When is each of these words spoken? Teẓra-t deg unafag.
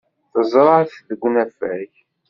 Teẓra-t 0.33 0.93
deg 1.07 1.21
unafag. 1.27 1.91